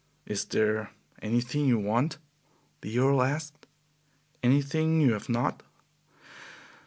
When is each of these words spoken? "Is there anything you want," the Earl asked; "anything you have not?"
"Is 0.25 0.45
there 0.45 0.89
anything 1.21 1.67
you 1.67 1.77
want," 1.77 2.17
the 2.81 2.97
Earl 2.97 3.21
asked; 3.21 3.67
"anything 4.41 4.99
you 4.99 5.13
have 5.13 5.29
not?" 5.29 5.61